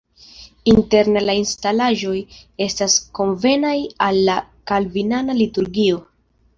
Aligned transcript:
Interne 0.71 1.21
la 1.25 1.35
instalaĵoj 1.39 2.15
estas 2.69 2.97
konvenaj 3.21 3.77
al 4.09 4.25
la 4.33 4.43
kalvinana 4.75 5.41
liturgio. 5.45 6.07